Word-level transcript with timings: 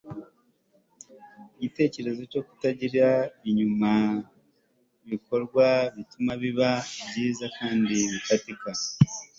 igitekerezo 1.55 2.21
cyo 2.31 2.41
kwitanga 2.45 3.09
inyuma 3.49 3.91
yibikorwa 5.01 5.67
bituma 5.95 6.31
biba 6.41 6.69
byiza 7.07 7.45
kandi 7.57 7.95
bifatika 8.11 8.69